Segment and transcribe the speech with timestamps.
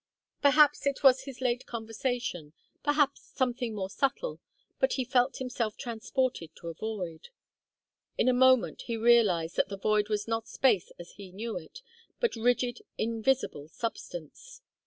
[0.41, 4.39] Perhaps it was his late conversation, perhaps something more subtle,
[4.79, 7.29] but he felt himself transported to a void.
[8.17, 11.83] In a moment he realized that the void was not space as he knew it,
[12.19, 14.63] but rigid invisible substance.